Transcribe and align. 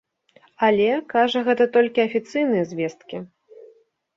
Але, 0.67 0.87
кажа, 1.13 1.43
гэта 1.49 1.67
толькі 1.75 2.05
афіцыйныя 2.07 2.63
звесткі. 2.73 3.17